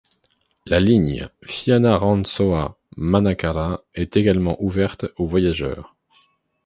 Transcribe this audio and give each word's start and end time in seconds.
La 0.65 0.79
ligne 0.79 1.29
Fianarantsoa-Manakara 1.43 3.83
est 3.93 4.17
également 4.17 4.59
ouverte 4.59 5.05
aux 5.17 5.27
voyageurs. 5.27 5.95